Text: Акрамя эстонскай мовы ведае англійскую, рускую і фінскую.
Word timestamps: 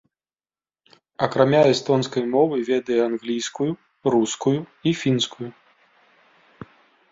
Акрамя 1.25 1.59
эстонскай 1.73 2.23
мовы 2.37 2.57
ведае 2.71 2.97
англійскую, 3.09 3.69
рускую 4.15 4.57
і 4.91 4.97
фінскую. 5.05 5.49